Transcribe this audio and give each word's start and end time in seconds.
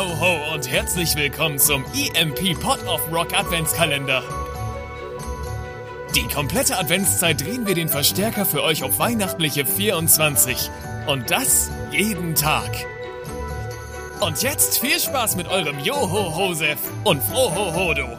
ho, 0.00 0.18
ho 0.18 0.54
und 0.54 0.70
herzlich 0.70 1.14
willkommen 1.14 1.58
zum 1.58 1.84
EMP 1.94 2.58
Pot 2.58 2.82
of 2.86 3.12
Rock 3.12 3.38
Adventskalender. 3.38 4.22
Die 6.16 6.26
komplette 6.34 6.78
Adventszeit 6.78 7.38
drehen 7.42 7.66
wir 7.66 7.74
den 7.74 7.90
Verstärker 7.90 8.46
für 8.46 8.62
euch 8.62 8.82
auf 8.82 8.98
weihnachtliche 8.98 9.66
24. 9.66 10.70
Und 11.06 11.30
das 11.30 11.70
jeden 11.92 12.34
Tag. 12.34 12.70
Und 14.20 14.42
jetzt 14.42 14.78
viel 14.78 14.98
Spaß 14.98 15.36
mit 15.36 15.48
eurem 15.48 15.78
Joho-Hosef 15.80 16.78
und 17.04 17.22
Froho-Hodo. 17.22 18.16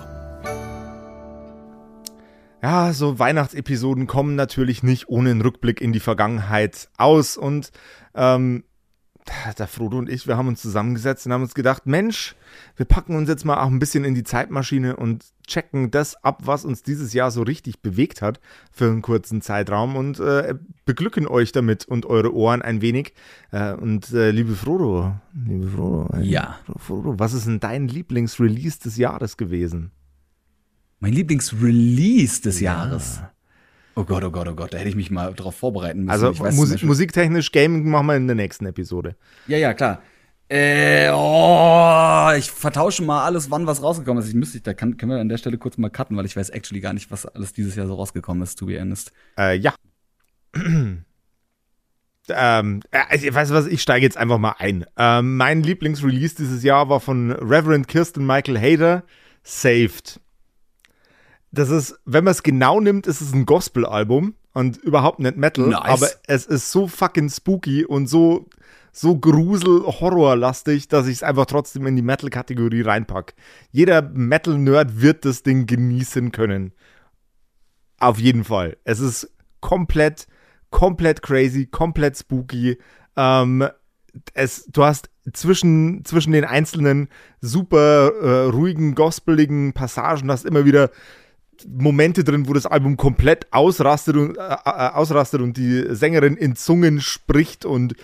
Ja, 2.61 2.93
so 2.93 3.17
Weihnachtsepisoden 3.17 4.05
kommen 4.05 4.35
natürlich 4.35 4.83
nicht 4.83 5.09
ohne 5.09 5.31
einen 5.31 5.41
Rückblick 5.41 5.81
in 5.81 5.93
die 5.93 5.99
Vergangenheit 5.99 6.89
aus. 6.97 7.37
Und 7.37 7.71
ähm, 8.13 8.65
der 9.57 9.67
Frodo 9.67 9.97
und 9.97 10.09
ich, 10.09 10.27
wir 10.27 10.37
haben 10.37 10.47
uns 10.47 10.61
zusammengesetzt 10.61 11.25
und 11.25 11.33
haben 11.33 11.43
uns 11.43 11.53
gedacht, 11.53 11.85
Mensch, 11.85 12.35
wir 12.75 12.85
packen 12.85 13.15
uns 13.15 13.29
jetzt 13.29 13.45
mal 13.45 13.61
auch 13.61 13.67
ein 13.67 13.79
bisschen 13.79 14.03
in 14.03 14.15
die 14.15 14.23
Zeitmaschine 14.23 14.95
und 14.95 15.25
checken 15.47 15.91
das 15.91 16.23
ab, 16.23 16.41
was 16.45 16.65
uns 16.65 16.83
dieses 16.83 17.13
Jahr 17.13 17.31
so 17.31 17.41
richtig 17.41 17.81
bewegt 17.81 18.21
hat 18.21 18.39
für 18.71 18.85
einen 18.85 19.01
kurzen 19.01 19.41
Zeitraum 19.41 19.95
und 19.95 20.19
äh, 20.19 20.55
beglücken 20.85 21.27
euch 21.27 21.51
damit 21.51 21.85
und 21.85 22.05
eure 22.05 22.33
Ohren 22.33 22.61
ein 22.61 22.81
wenig. 22.81 23.13
Äh, 23.51 23.73
und 23.73 24.11
äh, 24.11 24.31
liebe 24.31 24.55
Frodo, 24.55 25.13
liebe 25.45 25.67
Frodo, 25.67 26.09
ja. 26.21 26.59
Frodo, 26.77 27.19
was 27.19 27.33
ist 27.33 27.47
denn 27.47 27.59
dein 27.59 27.87
Lieblingsrelease 27.87 28.79
des 28.79 28.97
Jahres 28.97 29.37
gewesen? 29.37 29.91
Mein 30.99 31.13
Lieblingsrelease 31.13 32.41
des 32.41 32.59
Jahres. 32.59 33.21
Oh 33.95 34.03
Gott, 34.05 34.23
oh 34.23 34.31
Gott, 34.31 34.47
oh 34.47 34.55
Gott, 34.55 34.73
da 34.73 34.77
hätte 34.77 34.89
ich 34.89 34.95
mich 34.95 35.11
mal 35.11 35.33
drauf 35.33 35.55
vorbereiten 35.55 36.05
müssen. 36.05 36.11
Also 36.11 36.31
Musik, 36.55 36.83
musiktechnisch, 36.83 37.51
Gaming 37.51 37.89
machen 37.89 38.07
wir 38.07 38.15
in 38.15 38.27
der 38.27 38.35
nächsten 38.35 38.65
Episode. 38.65 39.15
Ja, 39.47 39.57
ja, 39.57 39.73
klar. 39.73 40.01
Äh, 40.47 41.11
oh, 41.13 42.31
ich 42.37 42.51
vertausche 42.51 43.03
mal 43.03 43.23
alles, 43.23 43.51
wann 43.51 43.67
was 43.67 43.81
rausgekommen 43.81 44.21
ist. 44.21 44.29
Ich 44.29 44.35
müsste, 44.35 44.59
da 44.61 44.73
kann, 44.73 44.97
können 44.97 45.11
wir 45.11 45.19
an 45.19 45.29
der 45.29 45.37
Stelle 45.37 45.57
kurz 45.57 45.77
mal 45.77 45.89
cutten, 45.89 46.17
weil 46.17 46.25
ich 46.25 46.35
weiß 46.35 46.49
actually 46.49 46.81
gar 46.81 46.93
nicht, 46.93 47.11
was 47.11 47.25
alles 47.25 47.53
dieses 47.53 47.75
Jahr 47.75 47.87
so 47.87 47.95
rausgekommen 47.95 48.43
ist, 48.43 48.55
to 48.55 48.65
be 48.65 48.79
honest. 48.79 49.11
Äh, 49.37 49.57
ja. 49.57 49.73
ähm, 50.55 51.05
äh, 52.91 53.15
ich 53.15 53.33
weiß 53.33 53.51
was, 53.51 53.67
ich 53.67 53.81
steige 53.81 54.05
jetzt 54.05 54.17
einfach 54.17 54.37
mal 54.37 54.55
ein. 54.57 54.85
Ähm, 54.97 55.37
mein 55.37 55.63
Lieblingsrelease 55.63 56.35
dieses 56.35 56.63
Jahr 56.63 56.89
war 56.89 56.99
von 57.01 57.31
Reverend 57.31 57.87
Kirsten 57.87 58.25
Michael 58.25 58.59
Hader, 58.59 59.03
Saved 59.43 60.20
das 61.51 61.69
ist, 61.69 61.99
wenn 62.05 62.23
man 62.23 62.31
es 62.31 62.43
genau 62.43 62.79
nimmt, 62.79 63.07
ist 63.07 63.21
es 63.21 63.33
ein 63.33 63.45
Gospel-Album 63.45 64.35
und 64.53 64.77
überhaupt 64.77 65.19
nicht 65.19 65.37
Metal, 65.37 65.67
nice. 65.67 65.81
aber 65.83 66.07
es 66.27 66.45
ist 66.45 66.71
so 66.71 66.87
fucking 66.87 67.29
spooky 67.29 67.85
und 67.85 68.07
so, 68.07 68.49
so 68.91 69.17
grusel-horrorlastig, 69.17 70.87
dass 70.87 71.07
ich 71.07 71.15
es 71.15 71.23
einfach 71.23 71.45
trotzdem 71.45 71.85
in 71.87 71.95
die 71.95 72.01
Metal-Kategorie 72.01 72.81
reinpack. 72.81 73.33
Jeder 73.71 74.01
Metal-Nerd 74.01 75.01
wird 75.01 75.25
das 75.25 75.43
Ding 75.43 75.65
genießen 75.65 76.31
können. 76.31 76.73
Auf 77.99 78.17
jeden 78.17 78.43
Fall. 78.43 78.77
Es 78.83 78.99
ist 78.99 79.31
komplett, 79.59 80.27
komplett 80.69 81.21
crazy, 81.21 81.67
komplett 81.67 82.17
spooky. 82.17 82.77
Ähm, 83.15 83.67
es, 84.33 84.65
du 84.65 84.83
hast 84.83 85.09
zwischen, 85.33 86.03
zwischen 86.03 86.31
den 86.31 86.45
einzelnen 86.45 87.09
super 87.41 88.11
äh, 88.21 88.49
ruhigen, 88.49 88.95
gospeligen 88.95 89.73
Passagen 89.73 90.31
hast 90.31 90.45
immer 90.45 90.65
wieder 90.65 90.89
Momente 91.67 92.23
drin, 92.23 92.47
wo 92.47 92.53
das 92.53 92.65
Album 92.65 92.97
komplett 92.97 93.47
ausrastet 93.51 94.15
und, 94.15 94.37
äh, 94.37 94.41
äh 94.41 94.89
ausrastet 94.93 95.41
und 95.41 95.57
die 95.57 95.85
Sängerin 95.89 96.37
in 96.37 96.55
Zungen 96.55 97.01
spricht 97.01 97.65
und 97.65 97.95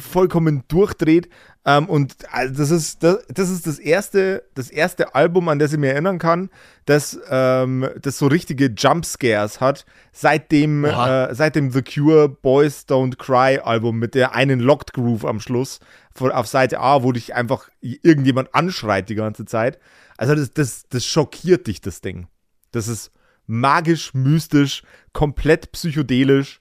vollkommen 0.00 0.64
durchdreht. 0.68 1.28
Ähm, 1.68 1.84
und 1.84 2.16
also 2.32 2.54
das, 2.54 2.70
ist, 2.70 3.02
das, 3.02 3.26
das, 3.28 3.50
ist 3.50 3.66
das 3.66 3.78
erste, 3.78 4.42
das 4.54 4.70
erste 4.70 5.14
Album, 5.14 5.50
an 5.50 5.58
das 5.58 5.74
ich 5.74 5.78
mich 5.78 5.90
erinnern 5.90 6.18
kann, 6.18 6.48
das, 6.86 7.20
ähm, 7.28 7.86
das 8.00 8.16
so 8.16 8.26
richtige 8.26 8.72
Jumpscares 8.74 9.60
hat, 9.60 9.84
seit 10.10 10.50
dem, 10.50 10.86
äh, 10.86 11.34
seit 11.34 11.56
dem 11.56 11.70
The 11.70 11.82
Cure 11.82 12.30
Boys 12.30 12.86
Don't 12.88 13.18
Cry 13.18 13.58
Album 13.58 13.98
mit 13.98 14.14
der 14.14 14.34
einen 14.34 14.60
Locked 14.60 14.94
Groove 14.94 15.26
am 15.26 15.40
Schluss 15.40 15.78
auf 16.18 16.46
Seite 16.46 16.80
A, 16.80 17.02
wo 17.02 17.12
dich 17.12 17.34
einfach 17.34 17.68
irgendjemand 17.82 18.54
anschreit 18.54 19.10
die 19.10 19.14
ganze 19.14 19.44
Zeit. 19.44 19.78
Also 20.16 20.34
das, 20.34 20.52
das, 20.54 20.88
das 20.88 21.04
schockiert 21.04 21.66
dich, 21.66 21.82
das 21.82 22.00
Ding. 22.00 22.28
Das 22.72 22.88
ist 22.88 23.12
magisch, 23.46 24.14
mystisch, 24.14 24.84
komplett 25.12 25.70
psychedelisch, 25.72 26.60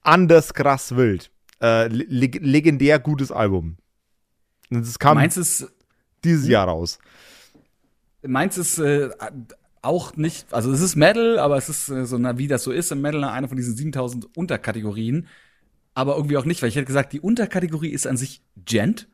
anders 0.00 0.54
krass 0.54 0.96
wild. 0.96 1.30
Äh, 1.60 1.88
le 1.88 2.30
legendär 2.40 2.98
gutes 2.98 3.30
Album. 3.30 3.76
Das 4.70 4.98
kam 4.98 5.18
es, 5.18 5.66
dieses 6.24 6.48
Jahr 6.48 6.68
raus. 6.68 6.98
Meins 8.22 8.58
ist 8.58 8.78
äh, 8.78 9.10
auch 9.82 10.16
nicht, 10.16 10.52
also 10.52 10.72
es 10.72 10.80
ist 10.80 10.96
Metal, 10.96 11.38
aber 11.38 11.56
es 11.56 11.68
ist 11.68 11.88
äh, 11.88 12.04
so, 12.04 12.18
na, 12.18 12.38
wie 12.38 12.48
das 12.48 12.64
so 12.64 12.72
ist 12.72 12.92
im 12.92 13.00
Metal, 13.00 13.24
eine 13.24 13.48
von 13.48 13.56
diesen 13.56 13.76
7000 13.76 14.36
Unterkategorien. 14.36 15.26
Aber 15.94 16.16
irgendwie 16.16 16.36
auch 16.36 16.44
nicht, 16.44 16.62
weil 16.62 16.68
ich 16.68 16.76
hätte 16.76 16.86
gesagt, 16.86 17.12
die 17.12 17.20
Unterkategorie 17.20 17.90
ist 17.90 18.06
an 18.06 18.16
sich 18.16 18.42
Gent. 18.64 19.08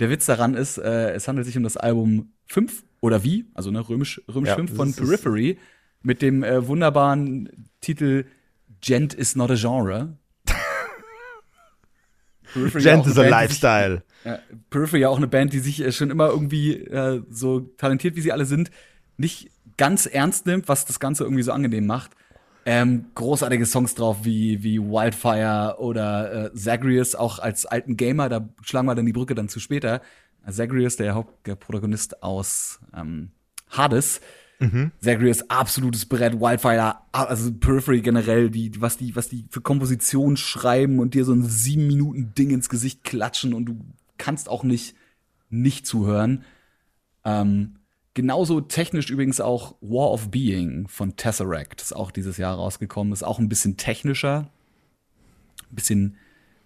Der 0.00 0.10
Witz 0.10 0.26
daran 0.26 0.54
ist, 0.54 0.78
äh, 0.78 1.12
es 1.12 1.28
handelt 1.28 1.46
sich 1.46 1.56
um 1.56 1.62
das 1.62 1.76
Album 1.76 2.32
5 2.46 2.84
oder 3.00 3.22
wie, 3.24 3.46
also 3.54 3.70
ne, 3.70 3.88
römisch, 3.88 4.20
römisch 4.28 4.50
ja, 4.50 4.56
5 4.56 4.74
von 4.74 4.92
Periphery 4.92 5.58
mit 6.02 6.22
dem 6.22 6.42
äh, 6.42 6.66
wunderbaren 6.66 7.68
Titel 7.80 8.24
Gent 8.80 9.14
is 9.14 9.36
not 9.36 9.50
a 9.50 9.54
genre. 9.54 10.16
Gent 12.54 13.06
is 13.06 13.18
a 13.18 13.28
lifestyle. 13.28 14.02
Ja, 14.26 14.40
Periphery 14.70 15.02
ja 15.02 15.08
auch 15.08 15.18
eine 15.18 15.28
Band, 15.28 15.52
die 15.52 15.60
sich 15.60 15.80
äh, 15.80 15.92
schon 15.92 16.10
immer 16.10 16.28
irgendwie 16.28 16.74
äh, 16.74 17.22
so 17.30 17.60
talentiert, 17.60 18.16
wie 18.16 18.20
sie 18.20 18.32
alle 18.32 18.44
sind, 18.44 18.72
nicht 19.16 19.50
ganz 19.76 20.06
ernst 20.06 20.46
nimmt, 20.46 20.68
was 20.68 20.84
das 20.84 20.98
Ganze 20.98 21.22
irgendwie 21.22 21.44
so 21.44 21.52
angenehm 21.52 21.86
macht. 21.86 22.10
Ähm, 22.64 23.04
großartige 23.14 23.64
Songs 23.64 23.94
drauf 23.94 24.24
wie, 24.24 24.64
wie 24.64 24.80
Wildfire 24.80 25.76
oder 25.78 26.46
äh, 26.46 26.54
Zagreus, 26.54 27.14
auch 27.14 27.38
als 27.38 27.64
alten 27.66 27.96
Gamer, 27.96 28.28
da 28.28 28.48
schlagen 28.62 28.88
wir 28.88 28.96
dann 28.96 29.06
die 29.06 29.12
Brücke 29.12 29.36
dann 29.36 29.48
zu 29.48 29.60
später. 29.60 30.02
Zagreus, 30.50 30.96
der 30.96 31.14
Hauptprotagonist 31.14 32.24
aus 32.24 32.80
ähm, 32.94 33.30
Hades. 33.70 34.20
Mhm. 34.58 34.90
Zagreus, 35.00 35.48
absolutes 35.50 36.06
Brett, 36.06 36.40
Wildfire, 36.40 36.96
also 37.12 37.52
Periphery 37.52 38.00
generell, 38.00 38.50
die, 38.50 38.80
was 38.80 38.96
die, 38.96 39.14
was 39.14 39.28
die 39.28 39.44
für 39.50 39.60
Komposition 39.60 40.36
schreiben 40.36 40.98
und 40.98 41.14
dir 41.14 41.24
so 41.24 41.32
ein 41.32 41.44
sieben 41.44 41.86
Minuten 41.86 42.32
Ding 42.36 42.50
ins 42.50 42.68
Gesicht 42.68 43.04
klatschen 43.04 43.54
und 43.54 43.66
du 43.66 43.78
kannst 44.18 44.48
auch 44.48 44.62
nicht 44.62 44.94
nicht 45.48 45.86
zuhören. 45.86 46.44
Ähm, 47.24 47.76
genauso 48.14 48.60
technisch 48.60 49.10
übrigens 49.10 49.40
auch 49.40 49.76
War 49.80 50.10
of 50.10 50.30
Being 50.30 50.88
von 50.88 51.16
Tesseract, 51.16 51.82
ist 51.82 51.94
auch 51.94 52.10
dieses 52.10 52.36
Jahr 52.36 52.56
rausgekommen, 52.56 53.12
ist 53.12 53.22
auch 53.22 53.38
ein 53.38 53.48
bisschen 53.48 53.76
technischer, 53.76 54.50
bisschen, 55.70 56.16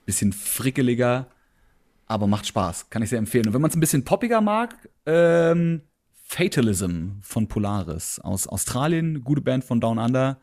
bisschen 0.07 0.33
frickeliger 0.33 1.29
aber 2.11 2.27
macht 2.27 2.45
Spaß. 2.45 2.91
Kann 2.91 3.03
ich 3.03 3.11
sehr 3.11 3.21
empfehlen. 3.21 3.47
Und 3.47 3.55
wenn 3.55 3.63
man 3.63 3.71
es 3.71 3.77
ein 3.77 3.81
bisschen 3.81 4.05
poppiger 4.05 4.41
mag, 4.41 4.89
ähm, 5.07 5.83
Fatalism 6.25 7.21
von 7.23 7.47
Polaris 7.47 8.19
aus 8.19 8.49
Australien, 8.49 9.23
gute 9.23 9.43
Band 9.43 9.63
von 9.63 9.81
Down 9.81 9.99
Under, 9.99 10.41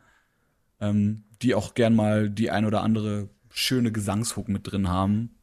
ähm, 0.80 1.24
die 1.42 1.54
auch 1.54 1.74
gern 1.74 1.94
mal 1.94 2.30
die 2.30 2.50
ein 2.50 2.64
oder 2.64 2.82
andere 2.82 3.28
schöne 3.50 3.92
Gesangshook 3.92 4.48
mit 4.48 4.70
drin 4.70 4.88
haben 4.88 5.37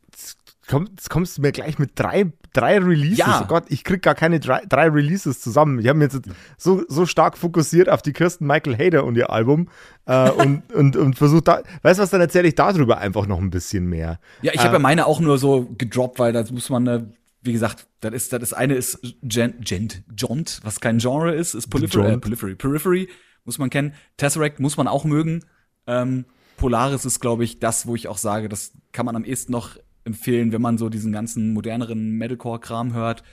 jetzt 0.68 1.10
kommst 1.10 1.38
du 1.38 1.42
mir 1.42 1.52
gleich 1.52 1.78
mit 1.78 1.92
drei, 1.96 2.32
drei 2.54 2.80
Releases. 2.80 3.18
Ja. 3.18 3.42
Oh 3.44 3.48
Gott, 3.48 3.66
ich 3.70 3.84
krieg 3.84 4.02
gar 4.02 4.16
keine 4.16 4.40
drei, 4.40 4.64
drei 4.68 4.90
Releases 4.90 5.42
zusammen. 5.42 5.80
Ich 5.80 5.88
habe 5.88 6.00
mich 6.00 6.12
jetzt 6.14 6.28
so, 6.58 6.84
so 6.88 7.06
stark 7.06 7.38
fokussiert 7.38 7.90
auf 7.90 8.02
die 8.02 8.14
Kirsten 8.14 8.48
Michael 8.48 8.78
Hader 8.78 9.04
und 9.04 9.16
ihr 9.16 9.30
Album 9.30 9.70
äh, 10.06 10.30
und, 10.32 10.64
und, 10.74 10.96
und 10.96 11.18
versucht 11.18 11.48
da, 11.48 11.62
weißt 11.84 12.00
du 12.00 12.04
was, 12.04 12.10
dann 12.10 12.22
erzähle 12.22 12.48
ich 12.48 12.56
darüber 12.56 12.98
einfach 12.98 13.28
noch 13.28 13.40
ein 13.40 13.50
bisschen 13.50 13.86
mehr. 13.86 14.20
Ja, 14.42 14.54
ich 14.54 14.62
habe 14.62 14.74
ja 14.74 14.80
äh, 14.80 14.82
meine 14.82 15.06
auch 15.06 15.20
nur 15.20 15.38
so 15.38 15.68
gedroppt, 15.78 16.20
weil 16.20 16.34
da 16.34 16.44
muss 16.52 16.70
man, 16.70 16.88
äh, 16.88 17.04
wie 17.42 17.54
gesagt, 17.54 17.88
das 18.00 18.14
ist, 18.14 18.34
das 18.34 18.54
eine 18.54 18.76
ist 18.76 19.00
Gent, 19.22 19.64
Gent, 19.66 20.04
Jont, 20.18 20.60
was 20.64 20.80
kein 20.80 20.98
Genre 20.98 21.34
ist, 21.34 21.54
ist 21.54 21.70
Periphery, 21.70 22.14
äh, 22.14 22.18
Periphery, 22.18 22.56
Periphery, 22.56 23.10
muss 23.44 23.60
man 23.60 23.70
kennen. 23.70 23.94
Tesseract 24.18 24.60
muss 24.60 24.78
man 24.78 24.88
auch 24.88 25.06
mögen. 25.06 25.44
Ähm, 25.86 26.26
Polaris 26.58 27.06
ist, 27.06 27.20
glaube 27.20 27.44
ich, 27.44 27.60
das, 27.60 27.86
wo 27.86 27.96
ich 27.96 28.08
auch 28.08 28.18
sage, 28.18 28.50
das 28.50 28.72
kann 28.92 29.06
man 29.06 29.16
am 29.16 29.26
ehesten 29.26 29.52
noch 29.52 29.78
empfehlen, 30.06 30.52
wenn 30.52 30.62
man 30.62 30.78
so 30.78 30.90
diesen 30.90 31.12
ganzen 31.12 31.54
moderneren 31.54 32.12
Metalcore-Kram 32.12 32.94
hört, 32.94 33.24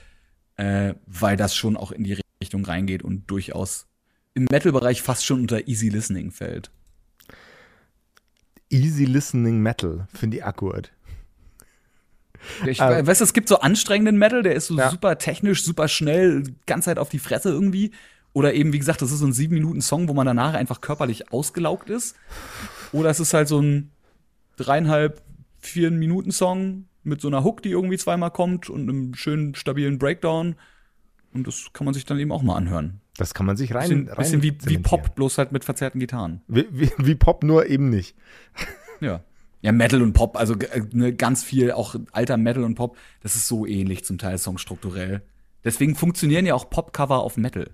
äh, 0.56 0.94
weil 1.06 1.36
das 1.36 1.54
schon 1.54 1.76
auch 1.76 1.92
in 1.92 2.04
die 2.04 2.18
Richtung 2.42 2.64
reingeht 2.64 3.02
und 3.02 3.30
durchaus 3.30 3.86
im 4.34 4.46
Metal-Bereich 4.50 5.02
fast 5.02 5.24
schon 5.24 5.40
unter 5.40 5.68
Easy 5.68 5.88
Listening 5.88 6.30
fällt. 6.30 6.70
Easy 8.70 9.04
Listening 9.04 9.60
Metal, 9.60 10.06
finde 10.12 10.38
ich 10.38 10.44
awkward. 10.44 10.90
Ich 12.66 12.80
ähm, 12.80 13.06
weiß, 13.06 13.20
es 13.20 13.34
gibt 13.34 13.48
so 13.48 13.60
anstrengenden 13.60 14.16
Metal, 14.16 14.42
der 14.42 14.54
ist 14.54 14.66
so 14.66 14.76
ja. 14.76 14.90
super 14.90 15.18
technisch, 15.18 15.62
super 15.62 15.88
schnell, 15.88 16.42
ganz 16.66 16.86
Zeit 16.86 16.98
auf 16.98 17.08
die 17.08 17.18
Fresse 17.18 17.50
irgendwie. 17.50 17.92
Oder 18.32 18.54
eben, 18.54 18.72
wie 18.72 18.78
gesagt, 18.78 19.02
das 19.02 19.12
ist 19.12 19.18
so 19.18 19.26
ein 19.26 19.32
sieben 19.32 19.54
Minuten 19.54 19.82
Song, 19.82 20.08
wo 20.08 20.14
man 20.14 20.26
danach 20.26 20.54
einfach 20.54 20.80
körperlich 20.80 21.32
ausgelaugt 21.32 21.90
ist. 21.90 22.16
Oder 22.92 23.10
es 23.10 23.20
ist 23.20 23.34
halt 23.34 23.46
so 23.46 23.60
ein 23.60 23.90
dreieinhalb 24.56 25.22
vier 25.62 25.90
Minuten 25.90 26.32
Song 26.32 26.86
mit 27.04 27.20
so 27.20 27.28
einer 27.28 27.44
Hook, 27.44 27.62
die 27.62 27.70
irgendwie 27.70 27.98
zweimal 27.98 28.30
kommt 28.30 28.68
und 28.68 28.82
einem 28.82 29.14
schönen 29.14 29.54
stabilen 29.54 29.98
Breakdown. 29.98 30.56
Und 31.32 31.46
das 31.46 31.70
kann 31.72 31.84
man 31.84 31.94
sich 31.94 32.04
dann 32.04 32.18
eben 32.18 32.32
auch 32.32 32.42
mal 32.42 32.56
anhören. 32.56 33.00
Das 33.16 33.34
kann 33.34 33.46
man 33.46 33.56
sich 33.56 33.74
rein. 33.74 33.88
Bisschen, 33.88 34.08
rein 34.08 34.16
bisschen 34.16 34.42
wie, 34.42 34.56
wie. 34.64 34.78
Pop, 34.78 35.14
bloß 35.14 35.38
halt 35.38 35.52
mit 35.52 35.64
verzerrten 35.64 36.00
Gitarren. 36.00 36.42
Wie, 36.48 36.66
wie, 36.70 36.90
wie 36.98 37.14
Pop, 37.14 37.42
nur 37.42 37.66
eben 37.66 37.90
nicht. 37.90 38.16
Ja. 39.00 39.24
Ja, 39.62 39.70
Metal 39.70 40.02
und 40.02 40.12
Pop, 40.12 40.36
also 40.36 40.54
äh, 40.54 40.82
ne, 40.92 41.14
ganz 41.14 41.44
viel, 41.44 41.70
auch 41.70 41.94
alter 42.10 42.36
Metal 42.36 42.64
und 42.64 42.74
Pop, 42.74 42.96
das 43.20 43.36
ist 43.36 43.46
so 43.46 43.64
ähnlich 43.64 44.04
zum 44.04 44.18
Teil 44.18 44.36
songstrukturell. 44.38 45.22
Deswegen 45.64 45.94
funktionieren 45.94 46.46
ja 46.46 46.54
auch 46.54 46.68
Popcover 46.68 47.20
auf 47.22 47.36
Metal. 47.36 47.70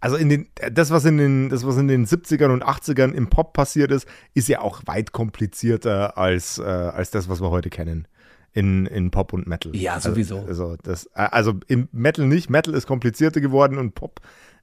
Also 0.00 0.16
in 0.16 0.28
den, 0.28 0.48
das, 0.72 0.90
was 0.90 1.04
in 1.04 1.16
den, 1.16 1.48
das, 1.48 1.66
was 1.66 1.76
in 1.78 1.88
den 1.88 2.06
70ern 2.06 2.52
und 2.52 2.64
80ern 2.64 3.12
im 3.12 3.28
Pop 3.28 3.54
passiert 3.54 3.90
ist, 3.90 4.06
ist 4.34 4.48
ja 4.48 4.60
auch 4.60 4.82
weit 4.86 5.12
komplizierter 5.12 6.18
als, 6.18 6.58
äh, 6.58 6.62
als 6.62 7.10
das, 7.10 7.28
was 7.28 7.40
wir 7.40 7.50
heute 7.50 7.70
kennen. 7.70 8.06
In, 8.52 8.86
in 8.86 9.10
Pop 9.10 9.34
und 9.34 9.46
Metal. 9.46 9.76
Ja, 9.76 10.00
sowieso. 10.00 10.38
Also, 10.38 10.48
also, 10.48 10.76
das, 10.82 11.06
äh, 11.14 11.28
also 11.30 11.54
im 11.66 11.88
Metal 11.92 12.26
nicht. 12.26 12.48
Metal 12.48 12.72
ist 12.72 12.86
komplizierter 12.86 13.40
geworden 13.40 13.76
und 13.76 13.94
Pop 13.94 14.20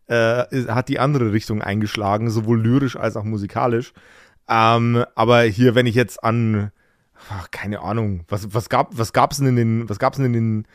äh, 0.08 0.66
hat 0.68 0.90
die 0.90 1.00
andere 1.00 1.32
Richtung 1.32 1.62
eingeschlagen, 1.62 2.30
sowohl 2.30 2.62
lyrisch 2.62 2.96
als 2.96 3.16
auch 3.16 3.24
musikalisch. 3.24 3.94
Ähm, 4.50 5.06
aber 5.16 5.42
hier, 5.44 5.76
wenn 5.76 5.86
ich 5.86 5.96
jetzt 5.96 6.24
an, 6.24 6.72
ach, 7.30 7.52
keine 7.52 7.82
Ahnung, 7.82 8.26
was, 8.28 8.54
was 8.54 8.70
gab 8.70 8.98
was 8.98 9.14
gab's 9.14 9.38
denn 9.38 9.48
in 9.48 9.56
den, 9.56 9.90
was 9.90 10.00
gab's 10.00 10.18
denn 10.18 10.26
in 10.26 10.34
den 10.34 10.68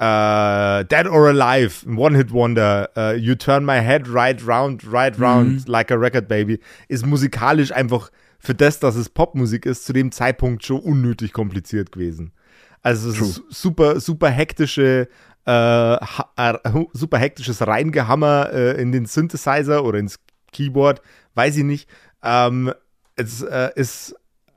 äh, 0.00 0.84
Dead 0.86 1.06
or 1.06 1.28
Alive, 1.28 1.86
ein 1.86 1.98
One-Hit-Wonder, 1.98 2.88
äh, 2.96 3.16
You 3.16 3.34
Turn 3.34 3.66
My 3.66 3.80
Head 3.80 4.04
Right 4.08 4.40
Round, 4.46 4.82
Right 4.90 5.20
Round, 5.20 5.68
Like 5.68 5.92
a 5.92 5.94
Record 5.94 6.26
Baby, 6.26 6.58
ist 6.88 7.04
musikalisch 7.04 7.70
einfach 7.70 8.10
für 8.38 8.54
das, 8.54 8.80
dass 8.80 8.96
es 8.96 9.10
Popmusik 9.10 9.66
ist, 9.66 9.84
zu 9.84 9.92
dem 9.92 10.10
Zeitpunkt 10.10 10.64
schon 10.64 10.80
unnötig 10.80 11.34
kompliziert 11.34 11.92
gewesen. 11.92 12.32
Also 12.80 13.12
super, 13.50 14.00
super 14.00 14.30
hektische, 14.30 15.06
äh, 15.46 15.94
äh, 15.94 16.84
super 16.94 17.18
hektisches 17.18 17.66
Reingehammer 17.66 18.50
äh, 18.54 18.80
in 18.80 18.92
den 18.92 19.04
Synthesizer 19.04 19.84
oder 19.84 19.98
ins 19.98 20.18
Keyboard, 20.50 21.02
weiß 21.34 21.58
ich 21.58 21.64
nicht. 21.64 21.90
Ähm, 22.22 22.72
es 23.16 23.42
äh, 23.42 23.68
ist 23.74 24.14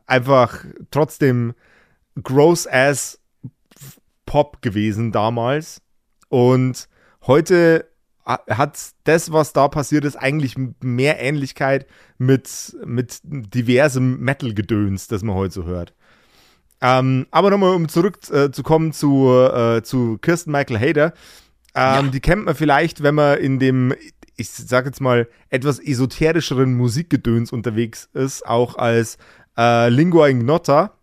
einfach 0.08 0.64
trotzdem 0.90 1.54
gross 2.22 2.66
ass 2.66 3.20
Pop 4.34 4.64
gewesen 4.64 5.12
damals. 5.12 5.80
Und 6.28 6.90
heute 7.28 7.86
ha- 8.26 8.42
hat 8.50 8.80
das, 9.04 9.32
was 9.32 9.54
da 9.54 9.68
passiert 9.68 10.06
ist, 10.06 10.16
eigentlich 10.16 10.56
mehr 10.82 11.22
Ähnlichkeit 11.22 11.86
mit, 12.18 12.76
mit 12.84 13.20
diversem 13.24 14.20
Metal-Gedöns, 14.22 15.08
das 15.08 15.22
man 15.22 15.36
heute 15.36 15.54
so 15.54 15.66
hört. 15.66 15.94
Ähm, 16.82 17.28
aber 17.30 17.52
nochmal, 17.52 17.76
um 17.76 17.88
zurückzukommen 17.88 18.90
äh, 18.90 18.94
zu, 18.94 19.30
äh, 19.30 19.84
zu 19.84 20.18
Kirsten 20.18 20.52
Michael 20.52 20.80
Hader. 20.80 21.14
Ähm, 21.76 22.06
Ja. 22.06 22.12
Die 22.12 22.20
kennt 22.20 22.46
man 22.46 22.56
vielleicht, 22.56 23.04
wenn 23.04 23.14
man 23.14 23.38
in 23.38 23.60
dem, 23.60 23.94
ich 24.36 24.50
sag 24.50 24.88
jetzt 24.88 25.00
mal, 25.00 25.28
etwas 25.50 25.78
esoterischeren 25.80 26.74
Musikgedöns 26.74 27.52
unterwegs 27.52 28.10
ist, 28.14 28.48
auch 28.48 28.78
als 28.78 29.20
äh, 29.60 29.90
Lingua 29.90 30.28
Ignota. 30.28 30.98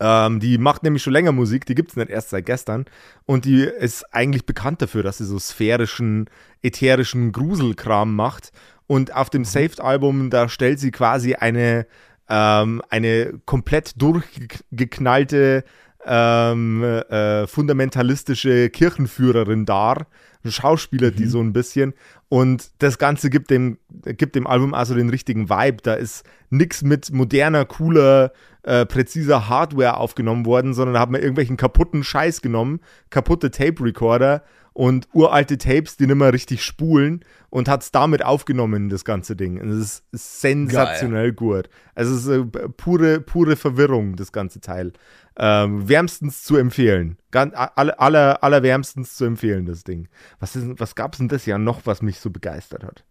Ähm, 0.00 0.40
die 0.40 0.58
macht 0.58 0.82
nämlich 0.82 1.02
schon 1.02 1.12
länger 1.12 1.32
Musik, 1.32 1.66
die 1.66 1.74
gibt 1.74 1.90
es 1.90 1.96
nicht 1.96 2.10
erst 2.10 2.30
seit 2.30 2.46
gestern. 2.46 2.86
Und 3.26 3.44
die 3.44 3.62
ist 3.62 4.04
eigentlich 4.14 4.46
bekannt 4.46 4.82
dafür, 4.82 5.02
dass 5.02 5.18
sie 5.18 5.24
so 5.24 5.38
sphärischen, 5.38 6.30
ätherischen 6.62 7.32
Gruselkram 7.32 8.14
macht. 8.14 8.52
Und 8.86 9.14
auf 9.14 9.30
dem 9.30 9.44
Saved-Album, 9.44 10.30
da 10.30 10.48
stellt 10.48 10.80
sie 10.80 10.90
quasi 10.90 11.34
eine, 11.34 11.86
ähm, 12.28 12.82
eine 12.88 13.40
komplett 13.44 14.00
durchgeknallte, 14.00 15.64
ähm, 16.06 16.82
äh, 16.82 17.46
fundamentalistische 17.46 18.70
Kirchenführerin 18.70 19.66
dar. 19.66 20.06
Schauspieler, 20.44 21.10
die 21.10 21.26
so 21.26 21.40
ein 21.40 21.52
bisschen. 21.52 21.94
Und 22.28 22.70
das 22.78 22.98
Ganze 22.98 23.30
gibt 23.30 23.50
dem, 23.50 23.78
gibt 24.04 24.34
dem 24.34 24.46
Album 24.46 24.74
also 24.74 24.94
den 24.94 25.10
richtigen 25.10 25.50
Vibe. 25.50 25.78
Da 25.82 25.94
ist 25.94 26.24
nichts 26.50 26.82
mit 26.82 27.12
moderner, 27.12 27.64
cooler, 27.64 28.32
äh, 28.62 28.86
präziser 28.86 29.48
Hardware 29.48 29.96
aufgenommen 29.96 30.46
worden, 30.46 30.74
sondern 30.74 30.94
da 30.94 31.00
hat 31.00 31.10
man 31.10 31.20
irgendwelchen 31.20 31.56
kaputten 31.56 32.04
Scheiß 32.04 32.42
genommen, 32.42 32.80
kaputte 33.10 33.50
Tape-Recorder 33.50 34.42
und 34.78 35.08
uralte 35.12 35.58
Tapes, 35.58 35.96
die 35.96 36.06
nicht 36.06 36.14
mehr 36.14 36.32
richtig 36.32 36.62
spulen 36.62 37.24
und 37.50 37.68
hat 37.68 37.82
es 37.82 37.90
damit 37.90 38.24
aufgenommen, 38.24 38.90
das 38.90 39.04
ganze 39.04 39.34
Ding. 39.34 39.60
Und 39.60 39.70
es 39.70 40.04
ist 40.12 40.40
sensationell 40.40 41.32
gut. 41.32 41.68
Also 41.96 42.14
es 42.14 42.26
ist 42.26 42.54
äh, 42.54 42.68
pure, 42.68 43.20
pure 43.20 43.56
Verwirrung, 43.56 44.14
das 44.14 44.30
ganze 44.30 44.60
Teil. 44.60 44.92
Ähm, 45.36 45.88
wärmstens 45.88 46.44
zu 46.44 46.56
empfehlen. 46.56 47.18
Ganz, 47.32 47.54
aller, 47.56 48.00
aller, 48.00 48.44
allerwärmstens 48.44 49.16
zu 49.16 49.24
empfehlen, 49.24 49.66
das 49.66 49.82
Ding. 49.82 50.06
Was, 50.38 50.54
ist, 50.54 50.78
was 50.78 50.94
gab 50.94 51.14
es 51.14 51.18
denn 51.18 51.26
das 51.26 51.44
Jahr 51.44 51.58
noch, 51.58 51.84
was 51.84 52.00
mich 52.00 52.20
so 52.20 52.30
begeistert 52.30 52.84
hat? 52.84 53.04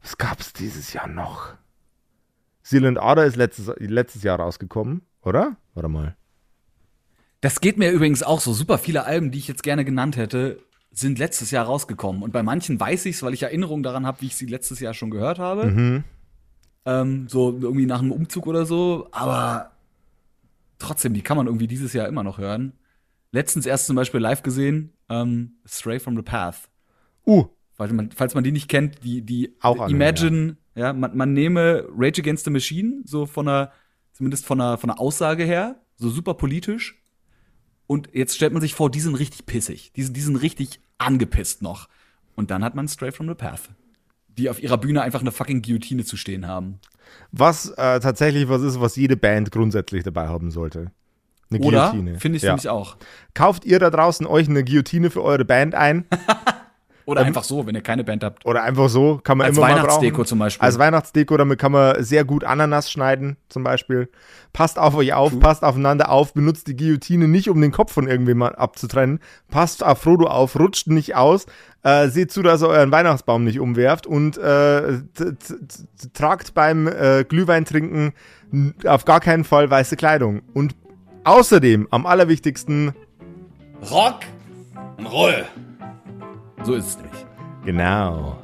Was 0.00 0.16
gab 0.16 0.40
es 0.40 0.54
dieses 0.54 0.94
Jahr 0.94 1.08
noch? 1.08 1.52
Seal 2.62 2.86
and 2.86 2.96
Order 2.96 3.26
ist 3.26 3.36
letztes, 3.36 3.70
letztes 3.80 4.22
Jahr 4.22 4.40
rausgekommen, 4.40 5.02
oder? 5.20 5.58
Warte 5.74 5.90
mal. 5.90 6.16
Das 7.42 7.60
geht 7.60 7.76
mir 7.76 7.90
übrigens 7.90 8.22
auch 8.22 8.40
so. 8.40 8.54
Super 8.54 8.78
viele 8.78 9.04
Alben, 9.04 9.30
die 9.30 9.38
ich 9.38 9.46
jetzt 9.46 9.62
gerne 9.62 9.84
genannt 9.84 10.16
hätte, 10.16 10.58
sind 10.90 11.18
letztes 11.18 11.50
Jahr 11.50 11.66
rausgekommen. 11.66 12.22
Und 12.22 12.32
bei 12.32 12.42
manchen 12.42 12.80
weiß 12.80 13.06
ich 13.06 13.16
es, 13.16 13.22
weil 13.22 13.34
ich 13.34 13.42
Erinnerungen 13.42 13.82
daran 13.82 14.06
habe, 14.06 14.22
wie 14.22 14.26
ich 14.26 14.36
sie 14.36 14.46
letztes 14.46 14.80
Jahr 14.80 14.94
schon 14.94 15.10
gehört 15.10 15.38
habe. 15.38 15.66
Ähm, 16.84 17.28
so 17.28 17.50
irgendwie 17.60 17.86
nach 17.86 18.00
einem 18.00 18.12
Umzug 18.12 18.46
oder 18.46 18.64
so. 18.64 19.08
Aber 19.12 19.72
trotzdem, 20.78 21.14
die 21.14 21.22
kann 21.22 21.36
man 21.36 21.46
irgendwie 21.46 21.66
dieses 21.66 21.92
Jahr 21.92 22.08
immer 22.08 22.22
noch 22.22 22.38
hören. 22.38 22.72
Letztens 23.32 23.66
erst 23.66 23.86
zum 23.86 23.96
Beispiel 23.96 24.20
live 24.20 24.42
gesehen, 24.42 24.92
ähm, 25.08 25.56
Stray 25.66 25.98
from 25.98 26.16
the 26.16 26.22
Path. 26.22 26.68
Uh, 27.26 27.46
Falls 27.76 27.92
man, 27.92 28.10
falls 28.10 28.34
man 28.34 28.42
die 28.42 28.52
nicht 28.52 28.68
kennt, 28.68 29.04
die, 29.04 29.20
die 29.20 29.54
Auch 29.60 29.72
anhören, 29.72 29.90
Imagine, 29.90 30.56
ja, 30.74 30.94
man, 30.94 31.14
man 31.14 31.34
nehme 31.34 31.86
Rage 31.94 32.22
Against 32.22 32.46
the 32.46 32.50
Machine, 32.50 33.02
so 33.04 33.26
von 33.26 33.46
der, 33.46 33.72
zumindest 34.12 34.46
von 34.46 34.58
der, 34.58 34.78
von 34.78 34.88
der 34.88 34.98
Aussage 34.98 35.44
her, 35.44 35.82
so 35.96 36.08
super 36.08 36.34
politisch. 36.34 37.02
Und 37.86 38.08
jetzt 38.12 38.34
stellt 38.36 38.52
man 38.52 38.62
sich 38.62 38.74
vor, 38.74 38.90
die 38.90 39.00
sind 39.00 39.14
richtig 39.14 39.46
pissig. 39.46 39.92
Die, 39.94 40.02
sind- 40.02 40.16
die 40.16 40.20
sind 40.20 40.36
richtig 40.36 40.80
angepisst 40.98 41.62
noch. 41.62 41.88
Und 42.34 42.50
dann 42.50 42.64
hat 42.64 42.74
man 42.74 42.88
Stray 42.88 43.12
from 43.12 43.28
the 43.28 43.34
Path. 43.34 43.70
Die 44.28 44.50
auf 44.50 44.62
ihrer 44.62 44.76
Bühne 44.78 45.02
einfach 45.02 45.20
eine 45.20 45.32
fucking 45.32 45.62
Guillotine 45.62 46.04
zu 46.04 46.16
stehen 46.16 46.46
haben. 46.46 46.78
was 47.32 47.70
äh, 47.70 48.00
tatsächlich 48.00 48.48
was 48.48 48.62
ist, 48.62 48.80
was 48.80 48.96
jede 48.96 49.16
Band 49.16 49.50
grundsätzlich 49.52 50.02
dabei 50.04 50.28
haben 50.28 50.50
sollte. 50.50 50.90
Eine 51.50 51.60
Oder? 51.60 51.90
Guillotine. 51.90 52.18
Finde 52.20 52.36
ich 52.36 52.42
ja. 52.42 52.50
nämlich 52.50 52.68
auch. 52.68 52.96
Kauft 53.34 53.64
ihr 53.64 53.78
da 53.78 53.88
draußen 53.90 54.26
euch 54.26 54.48
eine 54.48 54.64
Guillotine 54.64 55.10
für 55.10 55.22
eure 55.22 55.44
Band 55.44 55.74
ein? 55.76 56.04
Oder 57.06 57.22
einfach 57.22 57.44
so, 57.44 57.66
wenn 57.66 57.74
ihr 57.76 57.82
keine 57.82 58.02
Band 58.02 58.24
habt. 58.24 58.44
Oder 58.44 58.64
einfach 58.64 58.88
so, 58.88 59.20
kann 59.22 59.38
man 59.38 59.46
Als 59.46 59.56
immer 59.56 59.68
mal 59.68 59.76
Weihnachtsdeko 59.76 60.16
brauchen. 60.16 60.26
zum 60.26 60.38
Beispiel. 60.40 60.64
Als 60.64 60.78
Weihnachtsdeko, 60.78 61.36
damit 61.36 61.58
kann 61.58 61.70
man 61.72 62.02
sehr 62.02 62.24
gut 62.24 62.42
Ananas 62.42 62.90
schneiden, 62.90 63.36
zum 63.48 63.62
Beispiel. 63.62 64.10
Passt 64.52 64.76
auf 64.78 64.96
euch 64.96 65.14
auf, 65.14 65.38
passt 65.38 65.62
aufeinander 65.62 66.10
auf, 66.10 66.34
benutzt 66.34 66.66
die 66.66 66.76
Guillotine 66.76 67.28
nicht, 67.28 67.48
um 67.48 67.60
den 67.60 67.70
Kopf 67.70 67.92
von 67.92 68.08
irgendjemand 68.08 68.58
abzutrennen. 68.58 69.20
Passt 69.48 69.84
auf 69.84 70.00
Frodo 70.02 70.26
auf, 70.26 70.58
rutscht 70.58 70.88
nicht 70.88 71.14
aus. 71.14 71.46
Äh, 71.84 72.08
seht 72.08 72.32
zu, 72.32 72.42
dass 72.42 72.62
ihr 72.62 72.68
euren 72.68 72.90
Weihnachtsbaum 72.90 73.44
nicht 73.44 73.60
umwerft 73.60 74.08
und 74.08 74.36
äh, 74.36 74.98
tragt 76.12 76.54
beim 76.54 76.88
äh, 76.88 77.24
Glühwein 77.24 77.64
trinken 77.64 78.14
auf 78.84 79.04
gar 79.04 79.20
keinen 79.20 79.44
Fall 79.44 79.70
weiße 79.70 79.96
Kleidung. 79.96 80.42
Und 80.54 80.74
außerdem, 81.24 81.86
am 81.90 82.06
allerwichtigsten, 82.06 82.94
Rock 83.90 84.20
und 84.96 85.06
Roll. 85.06 85.44
So 86.66 86.74
ist 86.74 86.88
es 86.88 86.96
nämlich. 86.96 87.26
genau. 87.64 88.42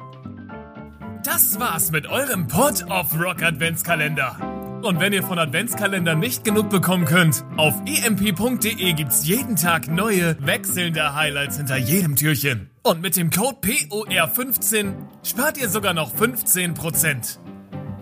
Das 1.24 1.58
war's 1.58 1.90
mit 1.90 2.06
eurem 2.06 2.46
Pod 2.46 2.84
of 2.88 3.18
Rock 3.18 3.42
Adventskalender. 3.42 4.36
Und 4.84 5.00
wenn 5.00 5.12
ihr 5.12 5.24
von 5.24 5.40
Adventskalendern 5.40 6.20
nicht 6.20 6.44
genug 6.44 6.70
bekommen 6.70 7.04
könnt, 7.04 7.44
auf 7.56 7.74
emp.de 7.84 8.92
gibt's 8.92 9.26
jeden 9.26 9.56
Tag 9.56 9.88
neue, 9.88 10.36
wechselnde 10.38 11.16
Highlights 11.16 11.56
hinter 11.56 11.76
jedem 11.76 12.14
Türchen. 12.14 12.70
Und 12.84 13.00
mit 13.02 13.16
dem 13.16 13.30
Code 13.30 13.58
POR15 13.60 14.94
spart 15.24 15.58
ihr 15.58 15.68
sogar 15.68 15.92
noch 15.92 16.14
15%. 16.14 17.38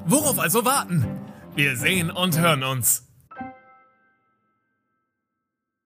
Worauf 0.05 0.39
also 0.39 0.67
warten? 0.67 1.07
Wir 1.55 1.77
sehen 1.77 2.11
und 2.11 2.39
hören 2.39 2.63
uns. 2.63 3.10